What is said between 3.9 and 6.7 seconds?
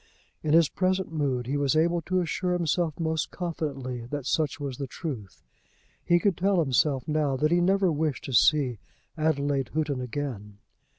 that such was the truth. He could tell